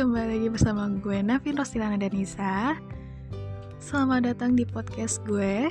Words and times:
kembali 0.00 0.32
lagi 0.32 0.48
bersama 0.48 0.88
gue 1.04 1.20
Navin 1.20 1.60
Rosilana 1.60 2.00
dan 2.00 2.16
Nisa 2.16 2.72
Selamat 3.76 4.32
datang 4.32 4.56
di 4.56 4.64
podcast 4.64 5.20
gue 5.28 5.68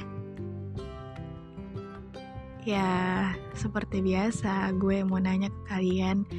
Ya, 2.62 3.34
seperti 3.58 4.06
biasa 4.06 4.70
gue 4.78 5.02
mau 5.02 5.18
nanya 5.18 5.50
ke 5.50 5.62
kalian 5.74 6.30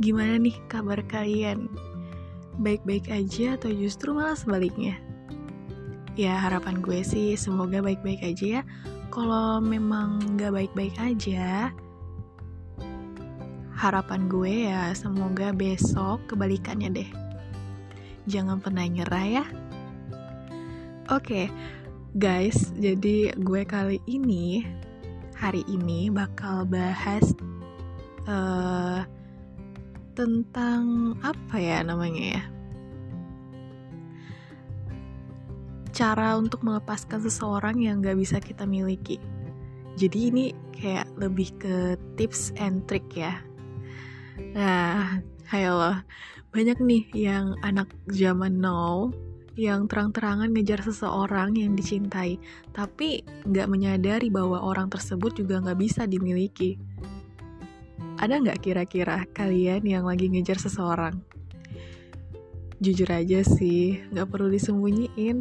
Gimana 0.00 0.40
nih 0.40 0.56
kabar 0.72 1.04
kalian? 1.12 1.68
Baik-baik 2.56 3.12
aja 3.12 3.60
atau 3.60 3.68
justru 3.68 4.16
malah 4.16 4.32
sebaliknya? 4.32 4.96
Ya 6.16 6.40
harapan 6.40 6.80
gue 6.80 7.04
sih 7.04 7.36
semoga 7.36 7.84
baik-baik 7.84 8.24
aja 8.24 8.46
ya 8.48 8.62
Kalau 9.12 9.60
memang 9.60 10.40
gak 10.40 10.56
baik-baik 10.56 10.96
aja 10.96 11.68
harapan 13.76 14.24
gue 14.24 14.72
ya 14.72 14.88
semoga 14.96 15.52
besok 15.52 16.24
kebalikannya 16.32 16.96
deh. 16.96 17.25
Jangan 18.26 18.58
pernah 18.58 18.86
nyerah 18.86 19.26
ya. 19.26 19.44
Oke, 21.14 21.46
guys, 22.18 22.74
jadi 22.74 23.30
gue 23.38 23.62
kali 23.62 24.02
ini 24.10 24.66
hari 25.38 25.62
ini 25.70 26.10
bakal 26.10 26.66
bahas 26.66 27.30
uh, 28.26 29.06
tentang 30.18 31.14
apa 31.22 31.56
ya 31.58 31.86
namanya 31.86 32.24
ya? 32.38 32.42
Cara 35.94 36.36
untuk 36.36 36.60
melepaskan 36.66 37.22
seseorang 37.24 37.80
yang 37.80 38.02
gak 38.02 38.18
bisa 38.18 38.42
kita 38.42 38.66
miliki. 38.66 39.22
Jadi 39.96 40.18
ini 40.28 40.44
kayak 40.76 41.08
lebih 41.16 41.54
ke 41.56 41.96
tips 42.20 42.52
and 42.60 42.84
trick 42.84 43.06
ya 43.16 43.40
Nah, 44.36 45.20
hayolah, 45.48 46.04
banyak 46.56 46.80
nih 46.80 47.04
yang 47.12 47.52
anak 47.60 47.92
zaman 48.08 48.56
now 48.64 49.12
yang 49.60 49.84
terang-terangan 49.88 50.52
ngejar 50.52 50.84
seseorang 50.84 51.52
yang 51.56 51.72
dicintai, 51.76 52.36
tapi 52.72 53.24
nggak 53.44 53.68
menyadari 53.68 54.28
bahwa 54.32 54.60
orang 54.64 54.88
tersebut 54.88 55.36
juga 55.36 55.60
nggak 55.60 55.80
bisa 55.80 56.08
dimiliki. 56.08 56.76
Ada 58.16 58.40
nggak 58.40 58.60
kira-kira 58.64 59.24
kalian 59.36 59.84
yang 59.84 60.08
lagi 60.08 60.28
ngejar 60.28 60.56
seseorang? 60.60 61.20
Jujur 62.80 63.08
aja 63.08 63.44
sih, 63.44 64.00
nggak 64.12 64.28
perlu 64.28 64.48
disembunyiin. 64.52 65.40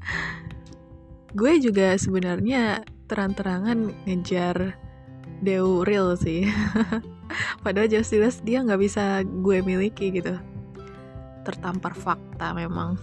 Gue 1.38 1.60
juga 1.60 1.96
sebenarnya 1.96 2.84
terang-terangan 3.08 4.04
ngejar 4.04 4.76
Dew 5.40 5.84
real 5.88 6.16
sih. 6.20 6.44
padahal 7.60 7.88
jelas-jelas 7.88 8.40
dia 8.40 8.64
nggak 8.64 8.80
bisa 8.80 9.24
gue 9.24 9.60
miliki 9.60 10.12
gitu. 10.12 10.36
Tertampar 11.44 11.92
fakta 11.96 12.52
memang. 12.56 12.96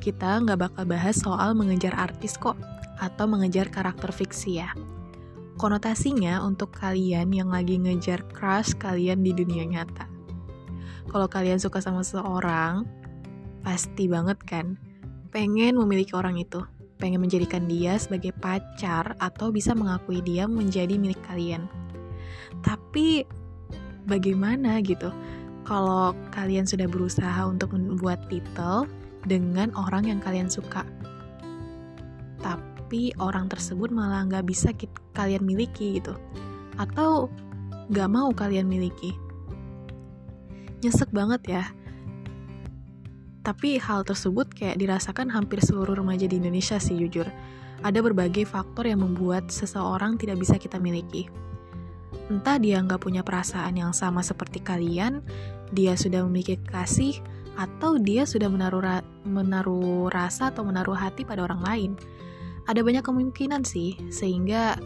Kita 0.00 0.40
nggak 0.40 0.58
bakal 0.58 0.84
bahas 0.88 1.20
soal 1.20 1.52
mengejar 1.54 1.92
artis 1.94 2.34
kok 2.40 2.56
atau 2.98 3.24
mengejar 3.28 3.68
karakter 3.68 4.10
fiksi 4.10 4.62
ya. 4.62 4.70
Konotasinya 5.60 6.40
untuk 6.40 6.72
kalian 6.72 7.36
yang 7.36 7.52
lagi 7.52 7.76
ngejar 7.76 8.24
crush 8.32 8.72
kalian 8.80 9.20
di 9.20 9.36
dunia 9.36 9.68
nyata. 9.68 10.08
Kalau 11.10 11.28
kalian 11.28 11.60
suka 11.60 11.84
sama 11.84 12.00
seseorang 12.00 12.86
pasti 13.60 14.08
banget 14.08 14.40
kan 14.40 14.80
pengen 15.28 15.76
memiliki 15.76 16.16
orang 16.16 16.40
itu. 16.40 16.64
Pengen 16.96 17.24
menjadikan 17.24 17.64
dia 17.64 17.96
sebagai 17.96 18.32
pacar 18.36 19.16
atau 19.16 19.48
bisa 19.48 19.72
mengakui 19.72 20.20
dia 20.20 20.44
menjadi 20.44 21.00
milik 21.00 21.20
kalian 21.24 21.79
tapi 22.60 23.24
bagaimana 24.08 24.80
gitu? 24.84 25.12
Kalau 25.68 26.16
kalian 26.34 26.66
sudah 26.66 26.88
berusaha 26.90 27.46
untuk 27.46 27.76
membuat 27.76 28.26
titel 28.26 28.88
dengan 29.28 29.70
orang 29.76 30.08
yang 30.08 30.18
kalian 30.18 30.48
suka 30.48 30.82
tapi 32.90 33.14
orang 33.22 33.46
tersebut 33.46 33.94
malah 33.94 34.26
nggak 34.26 34.50
bisa 34.50 34.74
kalian 35.14 35.46
miliki 35.46 36.02
gitu. 36.02 36.18
Atau 36.74 37.30
nggak 37.86 38.10
mau 38.10 38.34
kalian 38.34 38.66
miliki. 38.66 39.14
Nyesek 40.82 41.14
banget 41.14 41.38
ya. 41.46 41.64
Tapi 43.46 43.78
hal 43.78 44.02
tersebut 44.02 44.50
kayak 44.50 44.74
dirasakan 44.74 45.30
hampir 45.30 45.62
seluruh 45.62 45.94
remaja 45.94 46.26
di 46.26 46.42
Indonesia 46.42 46.82
sih 46.82 46.98
jujur. 46.98 47.30
Ada 47.86 48.02
berbagai 48.02 48.42
faktor 48.42 48.90
yang 48.90 49.06
membuat 49.06 49.54
seseorang 49.54 50.18
tidak 50.18 50.42
bisa 50.42 50.58
kita 50.58 50.82
miliki 50.82 51.30
Entah 52.30 52.62
dia 52.62 52.78
nggak 52.78 53.02
punya 53.02 53.26
perasaan 53.26 53.74
yang 53.74 53.90
sama 53.90 54.22
seperti 54.22 54.62
kalian, 54.62 55.18
dia 55.74 55.98
sudah 55.98 56.22
memiliki 56.22 56.62
kasih, 56.62 57.18
atau 57.58 57.98
dia 57.98 58.22
sudah 58.22 58.46
menaruh, 58.46 58.78
ra 58.78 58.96
menaruh 59.26 60.06
rasa 60.14 60.54
atau 60.54 60.62
menaruh 60.62 60.94
hati 60.94 61.26
pada 61.26 61.42
orang 61.42 61.60
lain. 61.66 61.90
Ada 62.70 62.86
banyak 62.86 63.02
kemungkinan 63.02 63.66
sih, 63.66 63.98
sehingga 64.14 64.78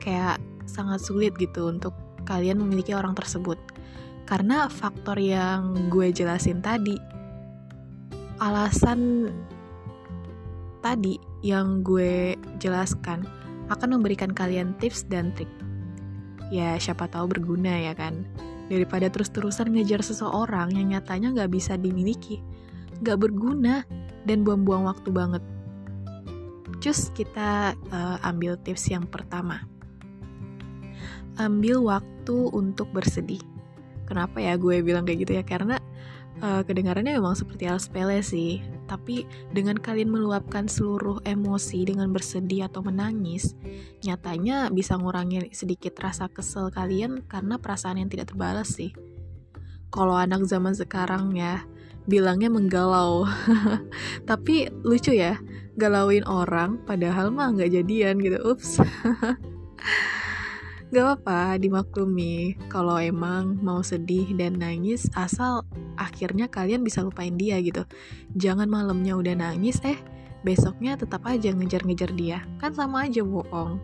kayak 0.00 0.40
sangat 0.64 1.04
sulit 1.04 1.36
gitu 1.36 1.68
untuk 1.68 1.92
kalian 2.24 2.64
memiliki 2.64 2.96
orang 2.96 3.12
tersebut. 3.12 3.60
Karena 4.24 4.66
faktor 4.66 5.20
yang 5.20 5.92
gue 5.92 6.10
jelasin 6.10 6.64
tadi, 6.64 6.96
alasan 8.40 9.30
tadi 10.80 11.20
yang 11.44 11.84
gue 11.84 12.40
jelaskan 12.56 13.28
akan 13.68 14.00
memberikan 14.00 14.32
kalian 14.32 14.74
tips 14.80 15.04
dan 15.06 15.30
trik 15.36 15.50
ya 16.50 16.78
siapa 16.78 17.10
tahu 17.10 17.38
berguna 17.38 17.78
ya 17.80 17.92
kan. 17.96 18.26
Daripada 18.66 19.06
terus-terusan 19.06 19.70
ngejar 19.70 20.02
seseorang 20.02 20.74
yang 20.74 20.90
nyatanya 20.90 21.30
nggak 21.30 21.54
bisa 21.54 21.78
dimiliki 21.78 22.42
nggak 23.00 23.28
berguna 23.28 23.84
dan 24.24 24.42
buang-buang 24.42 24.88
waktu 24.88 25.08
banget. 25.12 25.42
Cus 26.80 27.10
kita 27.12 27.74
uh, 27.92 28.16
ambil 28.24 28.56
tips 28.60 28.88
yang 28.92 29.04
pertama. 29.08 29.64
Ambil 31.36 31.84
waktu 31.84 32.36
untuk 32.52 32.88
bersedih. 32.92 33.40
Kenapa 34.06 34.40
ya 34.40 34.54
gue 34.56 34.80
bilang 34.80 35.04
kayak 35.04 35.26
gitu 35.26 35.32
ya? 35.36 35.44
Karena 35.44 35.76
uh, 36.40 36.62
kedengarannya 36.64 37.18
memang 37.18 37.36
seperti 37.36 37.68
hal 37.68 37.82
sepele 37.82 38.22
sih 38.22 38.62
tapi 38.86 39.26
dengan 39.50 39.76
kalian 39.76 40.10
meluapkan 40.10 40.70
seluruh 40.70 41.20
emosi 41.26 41.86
dengan 41.86 42.10
bersedih 42.14 42.70
atau 42.70 42.80
menangis, 42.82 43.58
nyatanya 44.06 44.70
bisa 44.70 44.96
ngurangi 44.96 45.50
sedikit 45.52 45.98
rasa 45.98 46.30
kesel 46.30 46.70
kalian 46.70 47.26
karena 47.26 47.58
perasaan 47.58 48.00
yang 48.00 48.10
tidak 48.10 48.32
terbalas 48.32 48.72
sih. 48.72 48.94
Kalau 49.90 50.18
anak 50.18 50.46
zaman 50.46 50.74
sekarang 50.74 51.34
ya, 51.34 51.62
bilangnya 52.06 52.50
menggalau. 52.50 53.26
Tapi 54.30 54.70
lucu 54.86 55.14
ya, 55.14 55.38
galauin 55.74 56.26
orang 56.26 56.82
padahal 56.86 57.34
mah 57.34 57.52
nggak 57.54 57.70
jadian 57.82 58.18
gitu. 58.22 58.38
Ups. 58.42 58.78
Gak 60.86 61.02
apa-apa, 61.02 61.58
dimaklumi 61.58 62.54
kalau 62.70 62.94
emang 63.02 63.58
mau 63.58 63.82
sedih 63.82 64.30
dan 64.38 64.62
nangis 64.62 65.10
asal 65.18 65.66
akhirnya 65.98 66.46
kalian 66.46 66.86
bisa 66.86 67.02
lupain 67.02 67.34
dia 67.34 67.58
gitu. 67.58 67.82
Jangan 68.38 68.70
malamnya 68.70 69.18
udah 69.18 69.34
nangis 69.34 69.82
eh 69.82 69.98
besoknya 70.46 70.94
tetap 70.94 71.26
aja 71.26 71.50
ngejar-ngejar 71.50 72.14
dia. 72.14 72.46
Kan 72.62 72.70
sama 72.70 73.10
aja 73.10 73.26
bohong. 73.26 73.82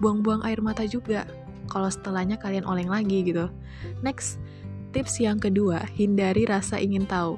Buang-buang 0.00 0.40
air 0.48 0.64
mata 0.64 0.88
juga 0.88 1.28
kalau 1.68 1.92
setelahnya 1.92 2.40
kalian 2.40 2.64
oleng 2.64 2.88
lagi 2.88 3.28
gitu. 3.28 3.52
Next, 4.00 4.40
tips 4.96 5.20
yang 5.20 5.36
kedua, 5.36 5.84
hindari 6.00 6.48
rasa 6.48 6.80
ingin 6.80 7.04
tahu. 7.04 7.36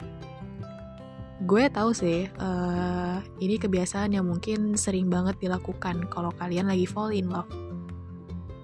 Gue 1.50 1.66
tahu 1.66 1.90
sih, 1.90 2.30
uh, 2.38 3.18
ini 3.42 3.58
kebiasaan 3.58 4.14
yang 4.14 4.30
mungkin 4.30 4.78
sering 4.78 5.10
banget 5.10 5.34
dilakukan 5.42 6.06
kalau 6.14 6.30
kalian 6.38 6.70
lagi 6.70 6.86
fall 6.86 7.10
in 7.10 7.26
love 7.26 7.50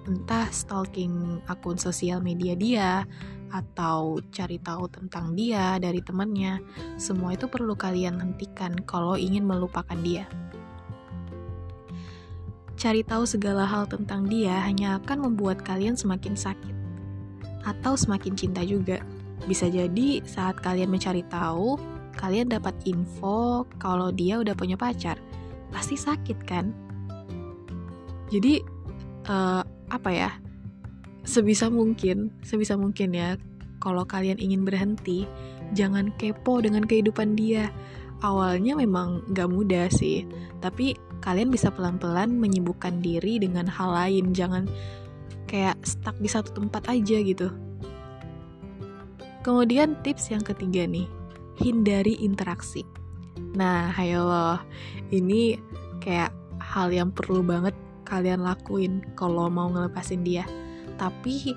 entah 0.09 0.49
stalking 0.49 1.41
akun 1.45 1.77
sosial 1.77 2.21
media 2.23 2.57
dia 2.57 3.05
atau 3.51 4.17
cari 4.31 4.57
tahu 4.63 4.87
tentang 4.87 5.35
dia 5.35 5.75
dari 5.77 5.99
temannya, 5.99 6.63
semua 6.95 7.35
itu 7.35 7.51
perlu 7.51 7.75
kalian 7.75 8.17
hentikan 8.17 8.73
kalau 8.87 9.19
ingin 9.19 9.43
melupakan 9.43 9.99
dia. 9.99 10.25
Cari 12.79 13.05
tahu 13.05 13.29
segala 13.29 13.67
hal 13.67 13.85
tentang 13.85 14.25
dia 14.25 14.57
hanya 14.65 14.97
akan 14.97 15.29
membuat 15.29 15.61
kalian 15.61 15.93
semakin 15.93 16.33
sakit 16.33 16.73
atau 17.61 17.93
semakin 17.93 18.33
cinta 18.33 18.65
juga. 18.65 19.05
Bisa 19.45 19.69
jadi 19.69 20.23
saat 20.25 20.57
kalian 20.57 20.89
mencari 20.89 21.21
tahu, 21.29 21.77
kalian 22.17 22.49
dapat 22.49 22.73
info 22.89 23.69
kalau 23.77 24.09
dia 24.09 24.41
udah 24.41 24.57
punya 24.57 24.79
pacar. 24.79 25.21
Pasti 25.69 25.93
sakit 25.93 26.39
kan? 26.41 26.73
Jadi 28.31 28.63
uh, 29.29 29.61
apa 29.91 30.09
ya 30.09 30.31
sebisa 31.27 31.69
mungkin 31.69 32.33
sebisa 32.41 32.79
mungkin 32.79 33.13
ya 33.13 33.37
kalau 33.83 34.05
kalian 34.07 34.39
ingin 34.39 34.63
berhenti 34.63 35.25
jangan 35.73 36.13
kepo 36.15 36.61
dengan 36.61 36.85
kehidupan 36.85 37.35
dia. 37.35 37.71
Awalnya 38.21 38.77
memang 38.77 39.25
gak 39.33 39.49
mudah 39.49 39.89
sih 39.89 40.29
tapi 40.61 40.93
kalian 41.25 41.49
bisa 41.49 41.73
pelan-pelan 41.73 42.37
menyibukkan 42.37 43.01
diri 43.01 43.41
dengan 43.41 43.65
hal 43.65 43.97
lain. 43.97 44.29
Jangan 44.29 44.69
kayak 45.49 45.81
stuck 45.81 46.13
di 46.21 46.29
satu 46.29 46.53
tempat 46.53 46.85
aja 46.85 47.17
gitu. 47.17 47.49
Kemudian 49.41 49.97
tips 50.05 50.29
yang 50.29 50.45
ketiga 50.45 50.85
nih, 50.85 51.09
hindari 51.57 52.13
interaksi. 52.21 52.85
Nah, 53.57 53.89
ayo 53.97 54.29
loh, 54.29 54.61
ini 55.09 55.57
kayak 55.97 56.29
hal 56.61 56.93
yang 56.93 57.09
perlu 57.09 57.41
banget 57.41 57.73
kalian 58.11 58.43
lakuin 58.43 58.99
kalau 59.15 59.47
mau 59.47 59.71
ngelepasin 59.71 60.27
dia. 60.27 60.43
Tapi 60.99 61.55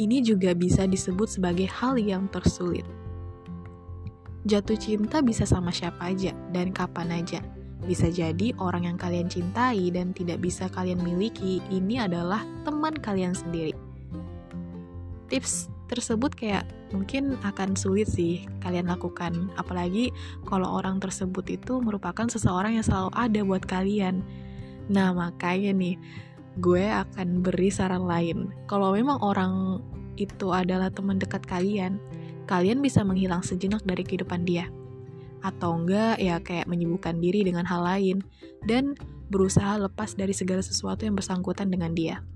ini 0.00 0.24
juga 0.24 0.56
bisa 0.56 0.88
disebut 0.88 1.28
sebagai 1.28 1.68
hal 1.68 2.00
yang 2.00 2.24
tersulit. 2.32 2.88
Jatuh 4.48 4.80
cinta 4.80 5.20
bisa 5.20 5.44
sama 5.44 5.68
siapa 5.68 6.08
aja 6.08 6.32
dan 6.56 6.72
kapan 6.72 7.20
aja. 7.20 7.44
Bisa 7.84 8.08
jadi 8.08 8.56
orang 8.56 8.88
yang 8.88 8.96
kalian 8.96 9.28
cintai 9.28 9.92
dan 9.92 10.16
tidak 10.16 10.40
bisa 10.40 10.72
kalian 10.72 11.04
miliki 11.04 11.60
ini 11.68 12.00
adalah 12.00 12.40
teman 12.64 12.96
kalian 12.96 13.36
sendiri. 13.36 13.76
Tips 15.28 15.68
tersebut 15.92 16.32
kayak 16.32 16.64
mungkin 16.94 17.34
akan 17.42 17.74
sulit 17.74 18.06
sih 18.06 18.46
kalian 18.62 18.86
lakukan 18.86 19.50
apalagi 19.58 20.14
kalau 20.46 20.78
orang 20.78 21.02
tersebut 21.02 21.42
itu 21.50 21.82
merupakan 21.82 22.30
seseorang 22.30 22.78
yang 22.78 22.86
selalu 22.86 23.10
ada 23.18 23.40
buat 23.42 23.66
kalian 23.66 24.22
nah 24.90 25.14
makanya 25.14 25.70
nih 25.70 25.94
gue 26.58 26.82
akan 26.82 27.46
beri 27.46 27.70
saran 27.70 28.04
lain. 28.04 28.50
Kalau 28.66 28.92
memang 28.92 29.22
orang 29.22 29.78
itu 30.18 30.50
adalah 30.50 30.90
teman 30.90 31.16
dekat 31.16 31.46
kalian 31.46 32.02
kalian 32.50 32.82
bisa 32.82 33.06
menghilang 33.06 33.46
sejenak 33.46 33.86
dari 33.86 34.02
kehidupan 34.02 34.42
dia. 34.42 34.66
Atau 35.40 35.78
enggak 35.78 36.18
ya 36.18 36.42
kayak 36.42 36.66
menyibukkan 36.66 37.22
diri 37.22 37.46
dengan 37.46 37.62
hal 37.62 37.86
lain 37.86 38.26
dan 38.66 38.98
berusaha 39.30 39.78
lepas 39.78 40.18
dari 40.18 40.34
segala 40.34 40.58
sesuatu 40.58 41.06
yang 41.06 41.14
bersangkutan 41.14 41.70
dengan 41.70 41.94
dia. 41.94 42.26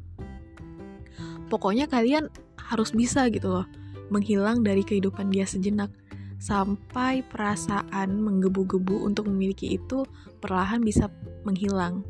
Pokoknya 1.50 1.90
kalian 1.90 2.30
harus 2.56 2.94
bisa 2.94 3.26
gitu 3.28 3.50
loh 3.50 3.66
menghilang 4.08 4.62
dari 4.62 4.86
kehidupan 4.86 5.34
dia 5.34 5.44
sejenak. 5.44 5.90
Sampai 6.38 7.24
perasaan 7.26 8.20
menggebu-gebu 8.20 9.02
untuk 9.02 9.26
memiliki 9.26 9.74
itu 9.74 10.06
perlahan 10.38 10.84
bisa 10.84 11.10
menghilang. 11.42 12.06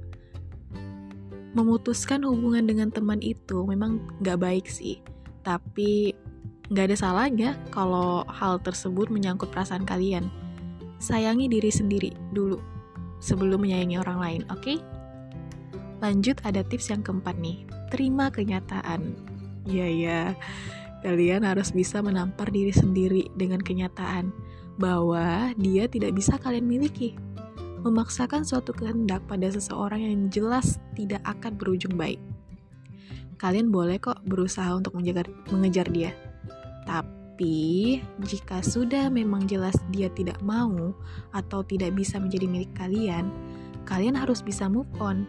Memutuskan 1.55 2.27
hubungan 2.27 2.67
dengan 2.67 2.91
teman 2.91 3.23
itu 3.23 3.62
memang 3.62 4.03
gak 4.27 4.43
baik 4.43 4.67
sih, 4.67 4.99
tapi 5.47 6.11
gak 6.75 6.91
ada 6.91 6.97
salahnya 6.99 7.55
kalau 7.71 8.27
hal 8.27 8.59
tersebut 8.59 9.06
menyangkut 9.06 9.55
perasaan 9.55 9.87
kalian. 9.87 10.27
Sayangi 10.99 11.47
diri 11.47 11.71
sendiri 11.71 12.11
dulu 12.35 12.59
sebelum 13.23 13.62
menyayangi 13.62 13.97
orang 14.03 14.19
lain, 14.19 14.43
oke? 14.51 14.61
Okay? 14.61 14.79
Lanjut 16.03 16.43
ada 16.43 16.67
tips 16.67 16.91
yang 16.91 17.06
keempat 17.06 17.39
nih, 17.39 17.65
terima 17.89 18.29
kenyataan. 18.35 19.15
Iya 19.65 19.89
ya, 19.89 20.21
kalian 21.06 21.47
harus 21.47 21.71
bisa 21.71 22.03
menampar 22.03 22.51
diri 22.51 22.75
sendiri 22.75 23.31
dengan 23.39 23.62
kenyataan 23.62 24.35
bahwa 24.75 25.55
dia 25.55 25.87
tidak 25.87 26.19
bisa 26.19 26.35
kalian 26.37 26.67
miliki. 26.67 27.15
Memaksakan 27.84 28.48
suatu 28.48 28.72
kehendak 28.72 29.20
pada 29.28 29.46
seseorang 29.52 30.00
yang 30.00 30.32
jelas 30.32 30.81
tidak 30.96 31.20
akan 31.28 31.52
berujung 31.54 31.94
baik. 32.00 32.16
Kalian 33.36 33.69
boleh 33.69 34.00
kok 34.00 34.25
berusaha 34.25 34.72
untuk 34.72 34.96
menjaga, 34.96 35.28
mengejar 35.52 35.84
dia. 35.92 36.16
Tapi, 36.88 38.00
jika 38.25 38.64
sudah 38.64 39.12
memang 39.12 39.44
jelas 39.44 39.76
dia 39.92 40.08
tidak 40.16 40.40
mau 40.40 40.96
atau 41.36 41.60
tidak 41.60 41.92
bisa 41.92 42.16
menjadi 42.16 42.48
milik 42.48 42.72
kalian, 42.72 43.28
kalian 43.84 44.16
harus 44.16 44.40
bisa 44.40 44.64
move 44.64 44.88
on 44.96 45.28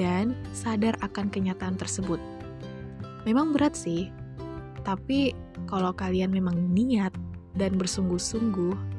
dan 0.00 0.32
sadar 0.56 0.96
akan 1.04 1.28
kenyataan 1.28 1.76
tersebut 1.76 2.20
Memang 3.26 3.50
berat 3.50 3.74
sih, 3.74 4.06
tapi 4.86 5.34
kalau 5.66 5.90
kalian 5.90 6.30
memang 6.30 6.54
niat 6.70 7.10
dan 7.58 7.74
bersungguh-sungguh, 7.74 8.95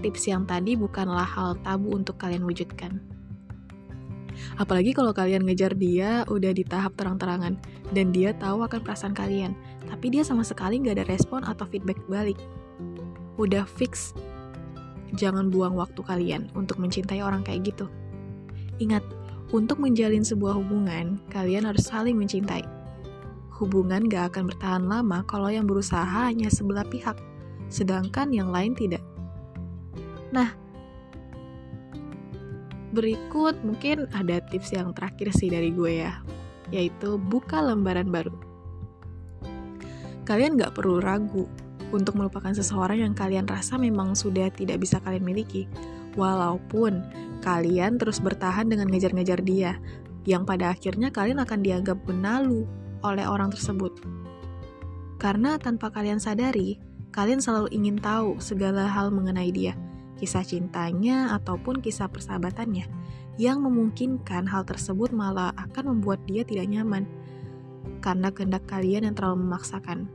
tips 0.00 0.28
yang 0.28 0.48
tadi 0.48 0.74
bukanlah 0.74 1.24
hal 1.24 1.56
tabu 1.62 1.92
untuk 1.94 2.16
kalian 2.18 2.44
wujudkan. 2.44 3.00
Apalagi 4.56 4.96
kalau 4.96 5.12
kalian 5.12 5.44
ngejar 5.44 5.76
dia 5.76 6.24
udah 6.26 6.52
di 6.56 6.64
tahap 6.64 6.96
terang-terangan 6.96 7.60
dan 7.92 8.10
dia 8.10 8.32
tahu 8.32 8.64
akan 8.64 8.80
perasaan 8.80 9.12
kalian, 9.12 9.52
tapi 9.86 10.08
dia 10.08 10.24
sama 10.24 10.40
sekali 10.40 10.80
nggak 10.80 10.96
ada 11.00 11.06
respon 11.06 11.44
atau 11.44 11.68
feedback 11.68 12.00
balik. 12.08 12.40
Udah 13.36 13.68
fix, 13.68 14.16
jangan 15.14 15.52
buang 15.52 15.76
waktu 15.76 16.00
kalian 16.00 16.48
untuk 16.56 16.80
mencintai 16.80 17.20
orang 17.20 17.44
kayak 17.44 17.72
gitu. 17.72 17.86
Ingat, 18.80 19.04
untuk 19.52 19.76
menjalin 19.76 20.24
sebuah 20.24 20.56
hubungan, 20.56 21.20
kalian 21.28 21.68
harus 21.68 21.84
saling 21.84 22.16
mencintai 22.16 22.80
hubungan 23.60 24.08
gak 24.08 24.34
akan 24.34 24.48
bertahan 24.48 24.84
lama 24.88 25.20
kalau 25.28 25.52
yang 25.52 25.68
berusaha 25.68 26.00
hanya 26.24 26.48
sebelah 26.48 26.82
pihak, 26.88 27.20
sedangkan 27.68 28.32
yang 28.32 28.48
lain 28.48 28.72
tidak. 28.72 29.04
Nah, 30.30 30.54
berikut 32.90 33.58
mungkin 33.62 34.10
ada 34.10 34.42
tips 34.50 34.74
yang 34.74 34.94
terakhir 34.94 35.30
sih 35.34 35.50
dari 35.50 35.70
gue 35.70 36.06
ya, 36.06 36.22
yaitu 36.74 37.18
buka 37.18 37.62
lembaran 37.62 38.10
baru. 38.10 38.34
Kalian 40.26 40.54
gak 40.58 40.78
perlu 40.78 41.02
ragu 41.02 41.50
untuk 41.90 42.14
melupakan 42.14 42.54
seseorang 42.54 43.02
yang 43.02 43.14
kalian 43.18 43.50
rasa 43.50 43.74
memang 43.74 44.14
sudah 44.14 44.46
tidak 44.54 44.78
bisa 44.78 45.02
kalian 45.02 45.26
miliki, 45.26 45.66
walaupun 46.14 47.02
kalian 47.42 47.98
terus 47.98 48.22
bertahan 48.22 48.70
dengan 48.70 48.86
ngejar-ngejar 48.90 49.42
dia, 49.42 49.74
yang 50.28 50.46
pada 50.46 50.70
akhirnya 50.70 51.10
kalian 51.10 51.42
akan 51.42 51.60
dianggap 51.64 51.98
benalu 52.06 52.66
oleh 53.02 53.26
orang 53.26 53.50
tersebut. 53.50 53.90
Karena 55.18 55.58
tanpa 55.58 55.90
kalian 55.90 56.22
sadari, 56.22 56.78
kalian 57.10 57.42
selalu 57.42 57.68
ingin 57.74 57.98
tahu 57.98 58.38
segala 58.38 58.86
hal 58.86 59.10
mengenai 59.10 59.50
dia, 59.50 59.74
kisah 60.20 60.44
cintanya 60.44 61.32
ataupun 61.40 61.80
kisah 61.80 62.12
persahabatannya, 62.12 62.84
yang 63.40 63.64
memungkinkan 63.64 64.44
hal 64.44 64.68
tersebut 64.68 65.16
malah 65.16 65.56
akan 65.56 65.96
membuat 65.96 66.20
dia 66.28 66.44
tidak 66.44 66.68
nyaman 66.68 67.08
karena 68.04 68.28
kehendak 68.28 68.68
kalian 68.68 69.08
yang 69.08 69.16
terlalu 69.16 69.40
memaksakan. 69.48 70.08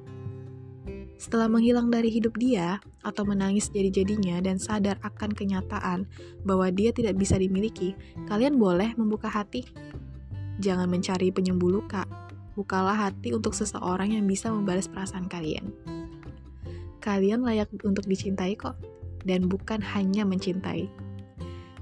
Setelah 1.15 1.47
menghilang 1.47 1.87
dari 1.87 2.11
hidup 2.11 2.35
dia 2.35 2.83
atau 2.99 3.23
menangis 3.23 3.71
jadi-jadinya 3.71 4.43
dan 4.43 4.59
sadar 4.59 4.99
akan 4.99 5.31
kenyataan 5.31 6.05
bahwa 6.43 6.67
dia 6.69 6.91
tidak 6.91 7.15
bisa 7.15 7.39
dimiliki, 7.39 7.95
kalian 8.27 8.59
boleh 8.59 8.93
membuka 8.99 9.31
hati. 9.31 9.63
Jangan 10.59 10.91
mencari 10.91 11.31
penyembuh 11.31 11.71
luka, 11.81 12.03
bukalah 12.59 13.09
hati 13.09 13.31
untuk 13.31 13.55
seseorang 13.55 14.11
yang 14.11 14.27
bisa 14.27 14.51
membalas 14.51 14.91
perasaan 14.91 15.31
kalian. 15.31 15.71
Kalian 16.99 17.47
layak 17.47 17.71
untuk 17.87 18.03
dicintai 18.09 18.59
kok, 18.59 18.75
dan 19.25 19.49
bukan 19.49 19.81
hanya 19.81 20.23
mencintai. 20.23 20.87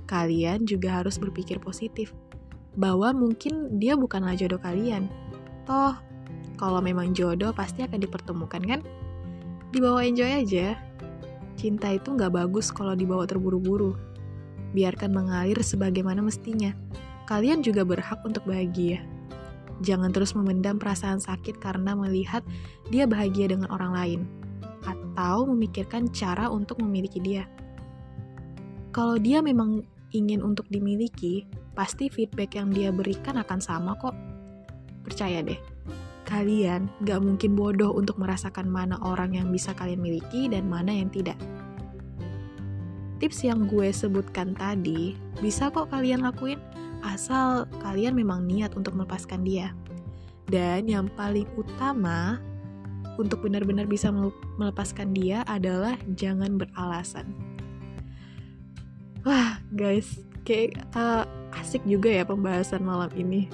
Kalian 0.08 0.64
juga 0.64 1.04
harus 1.04 1.20
berpikir 1.20 1.60
positif, 1.60 2.16
bahwa 2.74 3.14
mungkin 3.14 3.78
dia 3.78 3.94
bukanlah 3.94 4.34
jodoh 4.34 4.60
kalian. 4.60 5.12
Toh, 5.68 5.96
kalau 6.58 6.80
memang 6.80 7.14
jodoh 7.14 7.54
pasti 7.54 7.86
akan 7.86 8.00
dipertemukan 8.02 8.64
kan? 8.64 8.82
Dibawa 9.70 10.06
enjoy 10.08 10.44
aja. 10.44 10.78
Cinta 11.54 11.94
itu 11.94 12.14
nggak 12.14 12.34
bagus 12.34 12.74
kalau 12.74 12.98
dibawa 12.98 13.30
terburu-buru. 13.30 13.94
Biarkan 14.74 15.14
mengalir 15.14 15.62
sebagaimana 15.62 16.26
mestinya. 16.26 16.74
Kalian 17.30 17.62
juga 17.62 17.86
berhak 17.86 18.20
untuk 18.26 18.44
bahagia. 18.44 19.06
Jangan 19.82 20.14
terus 20.14 20.38
memendam 20.38 20.78
perasaan 20.78 21.18
sakit 21.18 21.58
karena 21.58 21.98
melihat 21.98 22.46
dia 22.94 23.10
bahagia 23.10 23.50
dengan 23.50 23.70
orang 23.74 23.94
lain, 23.94 24.22
atau 24.84 25.48
memikirkan 25.50 26.12
cara 26.12 26.48
untuk 26.52 26.80
memiliki 26.84 27.20
dia. 27.20 27.48
Kalau 28.94 29.18
dia 29.18 29.42
memang 29.42 29.82
ingin 30.14 30.46
untuk 30.46 30.70
dimiliki, 30.70 31.50
pasti 31.74 32.08
feedback 32.08 32.54
yang 32.54 32.70
dia 32.70 32.94
berikan 32.94 33.42
akan 33.42 33.60
sama 33.60 33.98
kok. 33.98 34.14
Percaya 35.02 35.42
deh, 35.42 35.58
kalian 36.30 36.88
gak 37.04 37.20
mungkin 37.20 37.58
bodoh 37.58 37.92
untuk 37.98 38.22
merasakan 38.22 38.70
mana 38.70 39.02
orang 39.02 39.34
yang 39.34 39.50
bisa 39.50 39.74
kalian 39.74 40.00
miliki 40.00 40.46
dan 40.48 40.70
mana 40.70 40.94
yang 40.94 41.10
tidak. 41.10 41.36
Tips 43.18 43.48
yang 43.48 43.66
gue 43.72 43.90
sebutkan 43.90 44.52
tadi 44.54 45.16
bisa 45.40 45.72
kok 45.72 45.90
kalian 45.90 46.28
lakuin 46.28 46.60
asal 47.04 47.68
kalian 47.84 48.16
memang 48.16 48.48
niat 48.48 48.76
untuk 48.76 48.96
melepaskan 48.96 49.44
dia. 49.44 49.72
Dan 50.48 50.92
yang 50.92 51.08
paling 51.16 51.48
utama 51.56 52.40
untuk 53.18 53.46
benar-benar 53.46 53.86
bisa 53.86 54.10
melepaskan 54.58 55.14
dia 55.14 55.46
adalah 55.46 55.98
jangan 56.18 56.58
beralasan. 56.58 57.30
Wah, 59.24 59.62
guys, 59.72 60.20
kayak 60.44 60.76
uh, 60.98 61.24
asik 61.56 61.84
juga 61.88 62.12
ya 62.12 62.24
pembahasan 62.28 62.84
malam 62.84 63.10
ini. 63.16 63.48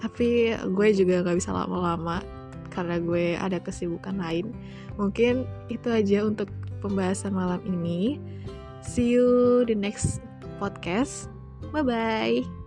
Tapi 0.00 0.56
gue 0.56 0.88
juga 0.96 1.22
gak 1.22 1.38
bisa 1.38 1.54
lama-lama 1.54 2.24
karena 2.72 2.96
gue 2.98 3.36
ada 3.36 3.60
kesibukan 3.60 4.16
lain. 4.18 4.50
Mungkin 4.96 5.44
itu 5.68 5.88
aja 5.92 6.24
untuk 6.24 6.48
pembahasan 6.80 7.36
malam 7.36 7.60
ini. 7.68 8.18
See 8.82 9.14
you 9.14 9.62
the 9.68 9.76
next 9.76 10.24
podcast. 10.58 11.30
Bye 11.70 11.86
bye. 11.86 12.61